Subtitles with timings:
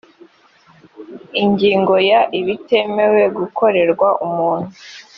[1.43, 4.69] ingingo ya ibitemewe gukorerwa umuntu